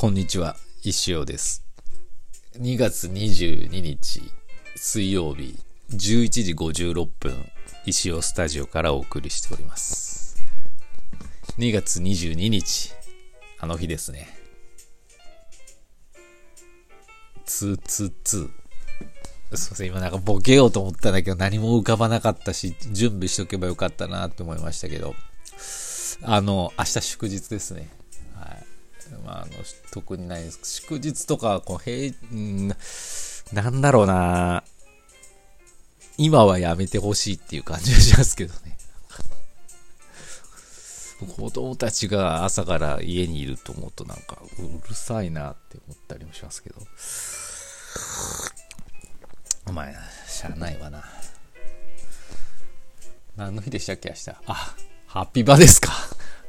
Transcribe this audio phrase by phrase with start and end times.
[0.00, 0.54] こんにちは、
[0.84, 1.66] 石尾です。
[2.56, 4.22] 2月22日、
[4.76, 5.58] 水曜日、
[5.90, 7.50] 11時56分、
[7.84, 10.40] 石尾スタジオからお送りしております。
[11.58, 12.92] 2月22日、
[13.58, 14.28] あの日ですね。
[17.44, 19.56] ツーツーツー。
[19.56, 25.16] すいません、今なんかボケようと思ったんだけど何も浮かばなかったし、準備しとけばよかったなって思いましたけど、
[26.22, 27.97] あの、明日祝日ですね。
[29.16, 29.52] まあ、あの、
[29.92, 30.60] 特にないです。
[30.62, 32.14] 祝日とか、こう、平、
[33.52, 34.62] なんだろうな
[36.18, 38.76] 今はやめてほしいっていう感じがしますけどね。
[41.36, 46.80] 子供たちが朝から家にいると思うとなんかうるさいなって思ったりもしますけど。
[49.66, 49.94] お前、
[50.28, 51.02] しゃあないわな。
[53.36, 54.30] 何の日でしたっけ明日？
[54.46, 55.92] あ、ハッピーバーですか。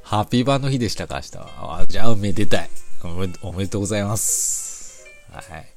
[0.10, 1.82] ハッピーバーの日でしたか明日は。
[1.82, 2.70] あ、じゃあ、めでたい。
[3.04, 5.06] おめおめでとうございます。
[5.32, 5.68] はい。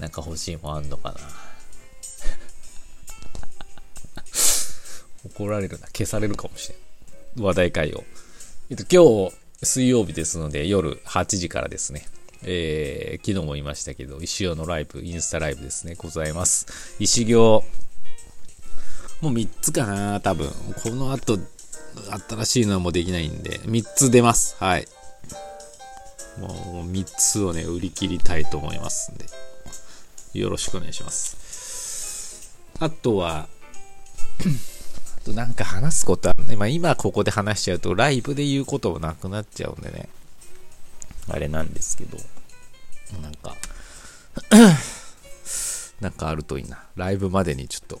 [0.00, 1.20] なんか欲しいもんあんのかな。
[5.32, 5.86] 怒られるな。
[5.96, 6.74] 消されるかもしれ
[7.40, 7.46] ん。
[7.46, 8.02] 話題会を。
[8.68, 12.08] えっと、今日、水曜日ですので、夜8時からですね。
[12.42, 16.66] えー、昨日も言いましたけど、石尾のライブ、インスタライブですね、ございます。
[16.98, 17.64] 石行、
[19.20, 20.50] もう3つかな、多分。
[20.82, 21.38] この後、
[22.28, 24.56] 新しいのもできないんで、3つ出ます。
[24.58, 24.86] はい。
[26.38, 29.26] もう3つをね、売り切りたいと思いますんで、
[30.32, 32.56] よろしくお願いします。
[32.78, 33.48] あとは、
[35.18, 36.56] あとなんか話すことあるね。
[36.56, 40.08] まあ今ここで話しちゃうと、ライブで言うこともなくなっちゃうんでね。
[41.28, 42.16] あれなんですけど、
[43.20, 43.56] なんか、
[46.00, 46.82] なんかあるといいな。
[46.96, 48.00] ライブまでにちょっと、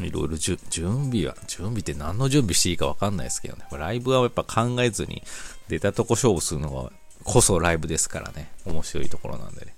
[0.00, 3.64] いろいろ準備は、準備って何の準備していいかわかんないですけどね。
[3.72, 5.22] ライブはやっぱ考えずに
[5.68, 6.90] 出たとこ勝負するのが
[7.24, 8.50] こそライブですからね。
[8.64, 9.74] 面白いところなんでね。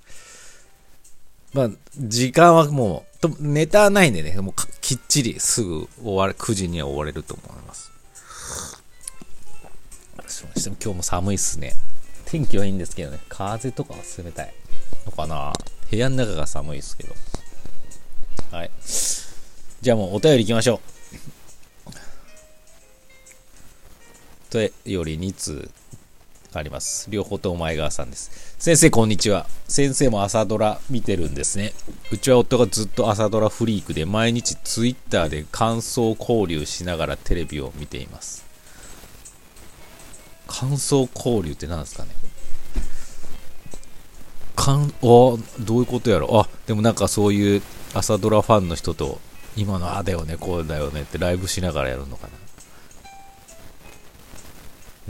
[1.53, 7.91] まあ、時間はもう、とネタはないんでね、もうきっちりすぐ終わる、9時には終われると思います。
[10.59, 11.73] しても今日も寒いっすね。
[12.27, 14.53] 天気はいいんですけどね、風とかは冷たい
[15.07, 15.53] のかな。
[15.91, 17.15] 部屋の中が寒いですけど。
[18.51, 18.71] はい。
[19.81, 20.99] じゃあもうお便り行きましょう。
[24.51, 24.71] とよ
[25.05, 25.71] り2通
[26.53, 27.09] あります。
[27.11, 28.57] 両方とも前川さんです。
[28.59, 29.47] 先生こんにちは。
[29.69, 31.75] 先生も朝ドラ見てるんですね。
[32.11, 38.45] うちは夫がずっと朝ドラフリークで毎日ツイッターで感想交流しながらテレビを見ています。
[40.49, 42.11] 感想交流って何ですかね
[44.57, 47.63] かん、おどういうことやろあ、でもなんかそういう
[47.95, 49.21] 朝ドラファンの人と
[49.59, 52.33] 今のああだよね、こうだよねってライブしながらやるのかな。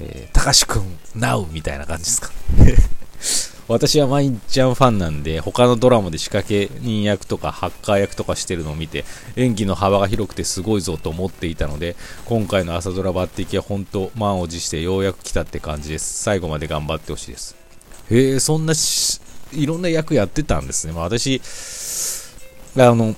[0.00, 2.30] えー、たかしくん、ナウみたいな感じですか。
[3.68, 9.04] 私はマインちゃんファンなんで、他のドラマで仕掛け人役とかハッカー役とかしてるのを見て、
[9.36, 11.94] 演技の幅が広くてすごいぞと思っていたので、
[12.24, 16.22] 今回の朝ドラ抜擢は本当、満を持してようやく来たって感じです。
[16.22, 17.56] 最後まで頑張ってほしいです。
[18.10, 19.20] へえ、そんなし、
[19.52, 20.94] いろんな役やってたんですね。
[20.94, 21.42] まあ、私、
[22.78, 23.14] あの、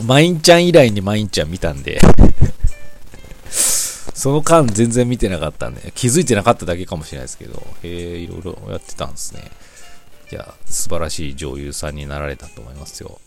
[0.00, 2.00] マインちゃん以来にマインちゃん見たんで
[4.14, 9.50] その間全然見てなかったんで、気づいてなかっただけかもしれないですけど、へえ、いろいろやってたんですね。
[10.30, 13.20] じゃあ、素晴らしい女優さんになられたと思いますよ。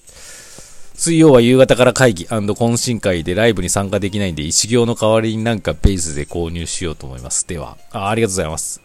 [0.96, 7.46] 水曜は夕方から会議懇親会でライブに参加できないんで、一行の代わりになんかベースで購入しようと思います。
[7.46, 8.82] では、あありがとうございます。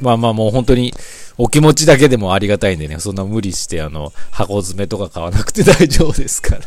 [0.00, 0.92] まあまあもう本当に
[1.38, 6.62] お気持ちだけでもありがたいんでね、そんな無理してあの、箱詰めとか買わなくて大丈夫ですから。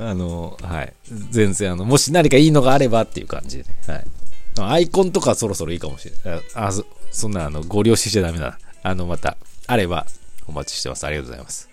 [0.00, 0.94] あの、はい。
[1.30, 3.70] 全然あの、もし何かいいのがあればっていう感じでね。
[3.86, 4.04] はい。
[4.58, 6.42] アイコンとかそろそろいいかもしれない。
[6.54, 8.58] あ、そそんなあの、ご了承しちゃダメだ。
[8.82, 9.36] あの、また、
[9.66, 10.06] あれば
[10.46, 11.06] お待ちしてます。
[11.06, 11.70] ありがとうございます。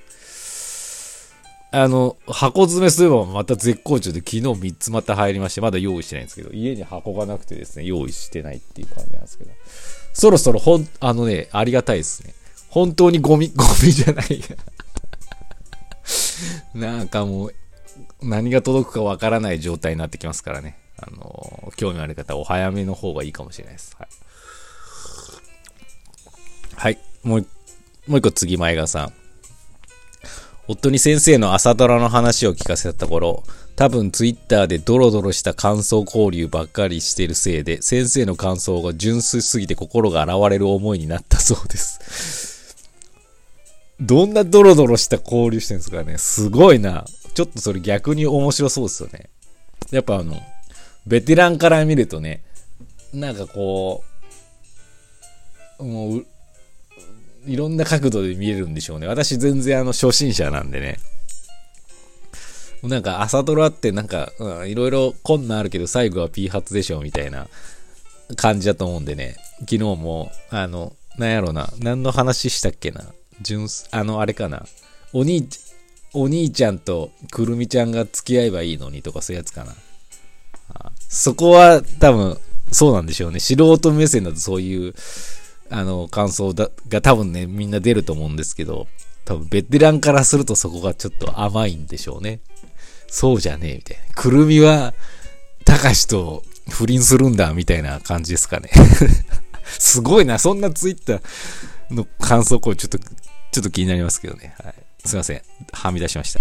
[1.71, 9.51] あの、箱詰めすればまた絶好調で昨日3つまた入りまして、まだ用意してないんですけど、家に箱がなくてですね、用意してないっていう感じなんですけど、
[10.13, 12.33] そろそろほん、あのね、ありがたいですね。
[12.69, 14.41] 本当にゴミ、 ゴミじゃない。
[16.73, 17.53] なんかもう、
[18.21, 20.77] 何が届くかわからない状態になってきますからね。
[20.97, 23.95] あの、興味ある方はお早めの方がいいかもしれないです。
[23.97, 24.07] はい。
[26.75, 26.97] はい。
[27.23, 27.47] もう、
[28.07, 29.13] もう一個次、前川さん。
[30.67, 33.43] 夫に先生の朝ドラの話を聞かせたところ、
[33.75, 42.75] 多分ツイッターでドロドロした感想交流ばっかりしてるせいで、先生の感想が純粋すぎて心が洗われる思いになったそうです。
[43.99, 47.05] どんなドロドロした交流してるんですかねすごいな。
[47.37, 49.29] ちょっとそれ逆に面白そうですよね。
[49.91, 50.41] やっぱあの、
[51.05, 52.41] ベテランから見るとね、
[53.13, 54.03] なんかこ
[55.77, 56.25] う、もう、
[57.45, 59.05] いろんな角度で見えるんでしょうね。
[59.05, 60.97] 私全然あの初心者なんでね。
[62.81, 67.47] なんか朝ドラってなんか、うん、いろいろ困難あるけど最後は P 発でしょみたいな
[68.35, 69.35] 感じだと思うんでね。
[69.59, 71.69] 昨日も、あの、なんやろな。
[71.77, 73.03] 何の話したっけな。
[73.41, 74.65] 純あの、あれかな。
[75.13, 75.47] お兄、
[76.13, 79.75] お兄ちゃんとくるみちゃんが付き合えばいいのにとかそういうやつかな。
[81.09, 82.37] そこは多分、
[82.71, 83.39] そうなんでしょうね。
[83.39, 84.93] 素人目線だとそういう、
[85.69, 88.87] あの、感想だが多分ね、みんな出ると思うんですけど、
[89.25, 92.39] 多分ベテランからするとそこがちょっと甘いんでしょうね。
[93.07, 94.13] そうじゃねえ、みたいな。
[94.13, 94.93] くるみは、
[95.65, 98.69] たかしと不倫するんだ、みたいな感じですかね。
[99.79, 104.55] すごいな、そんなツイッターの感想これちょっと、ちょっと気になりますけどね。
[104.61, 104.86] はい。
[105.05, 105.41] すいません。
[105.71, 106.39] はみ出しました。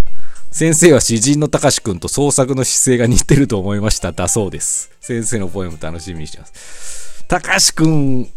[0.50, 4.12] 先生は詩人のたかしくんと創作の姿勢が似てると思いました。
[4.12, 4.90] だそうです。
[5.00, 7.24] 先生のポエム楽しみにしてます。
[7.28, 8.28] たかしくん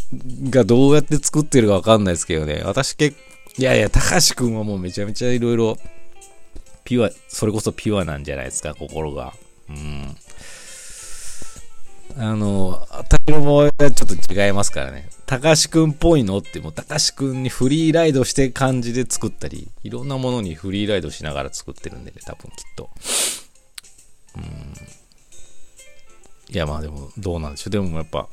[0.49, 2.61] がどうやって作ってるかわかんないですけどね。
[2.65, 3.15] 私結
[3.57, 5.77] いやいや、たかしくんはもうめちゃめちゃいろいろ、
[6.85, 9.33] ピュア、それこそピュアなんじゃないですか、心が。
[9.69, 10.15] うん。
[12.21, 13.93] あの、私の場合はちょっ
[14.27, 15.07] と違いますからね。
[15.25, 22.89] たかしくんっぽいのって、もうたかしくんにフリーライドして感じで作ったり、いろんなものにフリーライドしながら作ってるんでね、多分きっと。
[24.35, 24.43] うん。
[26.53, 27.71] いや、まあでも、どうなんでしょう。
[27.71, 28.27] でもやっぱ、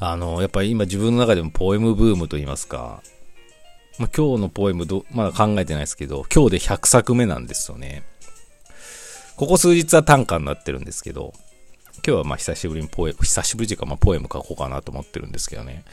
[0.00, 3.00] あの、やっぱり今自分の中でもポエムブームと言いますか、
[4.00, 8.02] まあ、今日のポエムど、まだ考えてないですけど、今日で100作目なんですよね。
[9.36, 11.32] ここ数日は短歌になってるんですけど、
[11.96, 15.84] 今日はまあ久しぶりにポエム、久しぶりというかまあポエム書こうかなと思ってるんですけどね。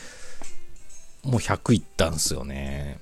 [1.23, 2.99] もう100いったんすよね。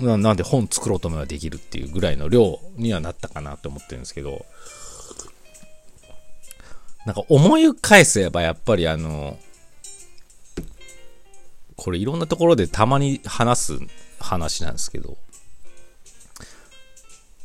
[0.00, 4.44] なんで本作ろうと思えばできるっていうぐらいの量にはなったかなと思ってるんですけど、
[7.06, 9.38] なんか思い返せばやっぱりあの、
[11.76, 13.78] これいろんなところでたまに話す
[14.18, 15.16] 話なんですけど、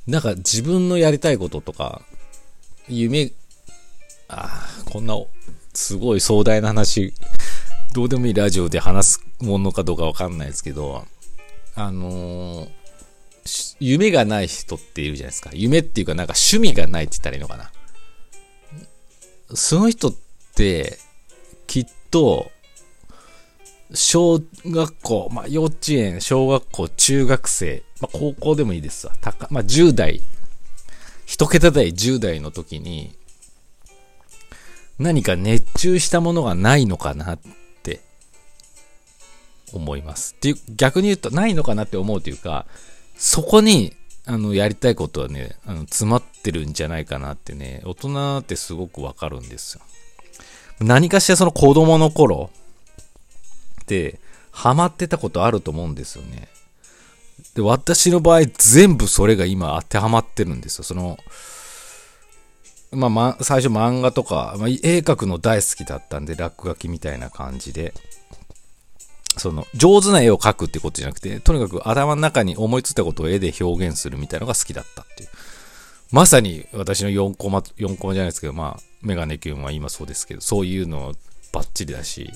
[0.07, 2.01] なんか自分のやりたいこととか、
[2.87, 3.31] 夢、
[4.29, 5.15] ああ、こんな
[5.73, 7.13] すごい壮大な話、
[7.93, 11.03] どうでもいいラジオで話すものかどうかわかんないですけど、
[11.75, 12.69] あのー、
[13.79, 15.49] 夢がない人っているじゃないですか。
[15.53, 17.71] 夢っていうかなんか趣味がないって言ったらいいのかな。
[19.55, 20.13] その人っ
[20.55, 20.99] て、
[21.65, 22.51] きっと、
[23.95, 29.13] 小学校、まあ、幼稚園、小学校、中学生、まあ、高校でもいいですわ。
[29.19, 30.21] たか、まあ、10代、
[31.25, 33.15] 一桁台10代の時に、
[34.99, 37.39] 何か熱中したものがないのかなっ
[37.83, 38.01] て
[39.73, 40.35] 思います。
[40.37, 42.65] っていう、逆に言うとないのかなって思うというか、
[43.17, 49.81] そこに、あの、やりたいことはね、あの、詰まってるんじゃないかなってね、大人ってすごくわかるんですよ。
[50.79, 54.19] 何かしらその子供の頃っ、て、
[54.51, 56.47] ハマってたことあると思うんですよね。
[57.55, 60.83] で、私の場合、全部それが今当てはまってるんですよ。
[60.83, 61.17] その、
[62.91, 67.93] まあ、ま、最初漫画とか、まあ、絵描くの大好きだったんで、落書きみたいな感じで、
[69.37, 75.29] その、上手な絵を描くってことじゃなくて、とにかく頭の中に思いついたことを絵で表現するみたいなのが好きだったっていう。
[76.11, 81.13] まさに私の4コマ、4コマじゃないですけど、まあ、メガネキュンは今そうですけど、そういうの
[81.53, 82.31] バッチリだし、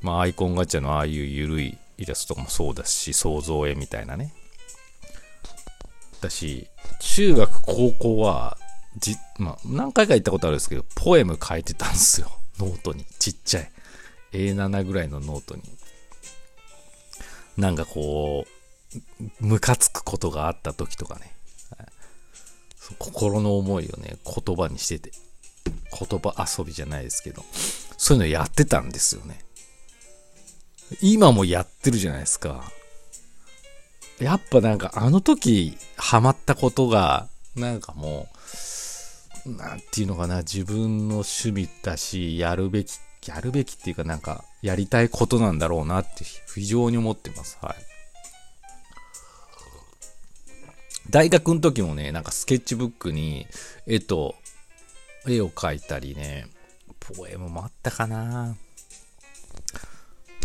[0.00, 4.32] まあ、アイコンガチャのああいう緩いイラストとかもそうだし、想像絵みたいなね。
[6.22, 6.66] だし、
[7.00, 8.56] 中学、高校は、
[8.96, 12.30] じ、まあ、何回か行ったことあるんですけど、ポエム書いてたんですよ。
[12.58, 13.04] ノートに。
[13.18, 13.72] ちっちゃい。
[14.32, 15.62] A7 ぐらいのノートに。
[17.56, 21.34] なんかこう、ムカつくことがあった時とかね。
[22.98, 25.12] 心の思いをね、言葉にしてて。
[25.64, 27.44] 言葉遊びじゃないですけど、
[27.96, 29.44] そういうのやってたんですよね。
[31.00, 32.64] 今もやってるじゃないですか。
[34.18, 38.38] やっぱなんかあの時ハマったことが、なんかもう、
[39.46, 47.58] なんていうのかな、自分の趣味だし、やるべき、やるべきっていうかなんか、やりたいことなんだろうなって非常に思ってます。
[47.60, 47.76] はい。
[51.10, 53.46] 大学の時もね、なんかスケッチブックに
[53.86, 54.36] 絵と、
[55.26, 56.46] 絵を描いたりね、
[57.00, 58.56] ポエムもあったかな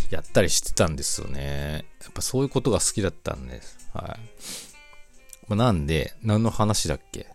[0.10, 1.86] やったりしてたんですよね。
[2.01, 3.77] やっぱそういうことが好きだったんです。
[3.94, 4.20] はい。
[5.48, 7.27] まあ、なんで、何の話だっけ？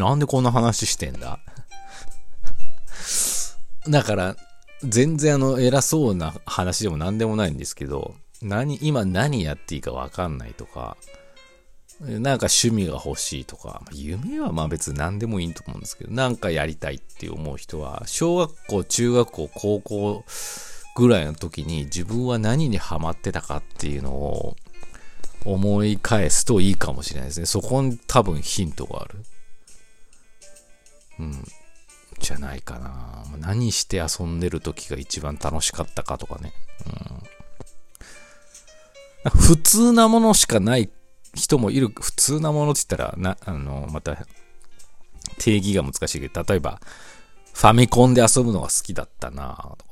[0.00, 1.38] なんでこんな話してんだ？
[3.88, 4.36] だから、
[4.82, 10.96] 全然あの、偉そうな話でも何でもないんですけど、何、今何やっていいかわかんないとか、
[12.00, 20.24] なんか趣味が欲しいとか、夢はまあ別に何でもいいと思うんですけど、なんかやりたいって思う人は、小学校、中学校、高校
[20.96, 24.56] ぐらいの時に自分は何にハマってたかっていうのを
[25.44, 27.46] 思い返すといいかもしれないですね。
[27.46, 29.22] そこに多分ヒントがある。
[31.20, 31.44] うん。
[32.18, 33.24] じゃないかな。
[33.38, 36.52] 何して遊んでる時が一番楽しかったかとかね。
[39.24, 40.90] うん、普通なものしかない
[41.34, 41.88] 人もいる。
[41.88, 44.26] 普通なものって言ったら、な、あの、また、
[45.38, 46.80] 定義が難しいけど、例えば、
[47.52, 49.89] ファミコンで遊ぶのが好きだったなとか。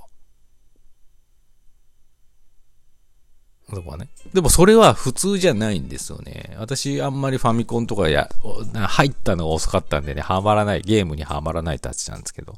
[3.75, 4.08] とかね。
[4.32, 6.56] でもそれは普通じゃないんですよね。
[6.58, 8.28] 私あんまりファミコンとかや、
[8.75, 12.54] 入ったのが遅かったんでね、ハマらない、ゲームにはまらないたちなんですけど。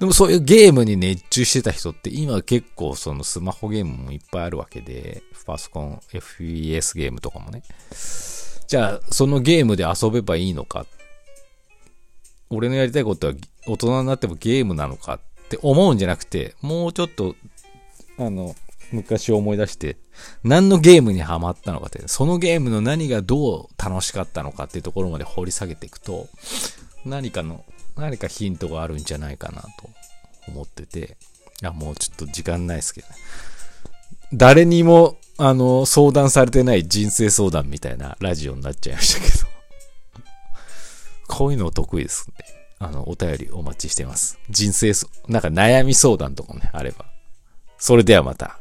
[0.00, 7.62] でもそういうゲームに熱中してた人って今結構そのスマホゲームもいっぱいあるわけで、パソコン、FPS ゲームとかもね。
[8.66, 10.86] じゃあ、そのゲームで遊べばいいのか。
[12.50, 13.34] 俺のやりたいことは
[13.66, 17.34] 大人になってもゲームなのかって思うんじゃなくて、もうちょっと、
[18.18, 18.54] あの、
[18.92, 19.96] 昔を思い出して、
[20.44, 26.28] 何のゲームにハマったのかって、そのゲームの何がどう楽しかったのかっていうところまで掘り下げていくと、
[27.04, 27.64] 何かの
[27.96, 29.68] 何かヒントがあるんじゃないかなと
[30.48, 31.16] 思ってて、
[31.60, 33.14] いや、もうちょっと時間ないですけどね。
[34.32, 39.52] 誰にも、あの、相談されてない人生相談みたいなラジオになっちゃいましたけど。
[41.28, 42.34] こういうの得意ですね。
[42.78, 44.38] あの、お便りお待ちしてます。
[44.50, 44.92] 人生、
[45.28, 47.06] なんか悩み相談とかもね、あれば。
[47.78, 48.58] それではまた。